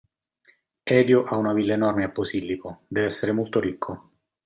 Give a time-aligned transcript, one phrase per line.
[0.99, 4.09] Elio ha una villa enorme a Posillipo, dev'essere molto ricco.